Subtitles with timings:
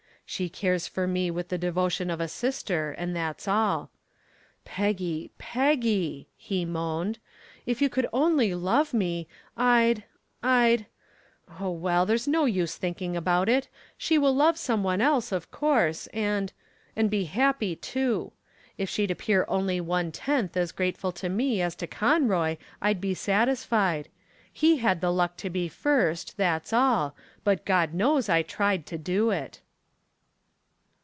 [0.25, 3.91] "She cares for me with the devotion of a sister and that's all.
[4.63, 7.19] Peggy, Peggy," he moaned,
[7.65, 9.27] "if you could only love me,
[9.57, 10.05] I'd
[10.41, 10.85] I'd
[11.59, 13.67] oh, well, there's no use thinking about it!
[13.97, 16.53] She will love some one else, of course, and
[16.95, 18.31] and be happy, too.
[18.77, 23.13] If she'd appear only one tenth as grateful to me as to Conroy I'd be
[23.13, 24.07] satisfied.
[24.49, 28.97] He had the luck to be first, that's all, but God knows I tried to
[28.97, 29.59] do it."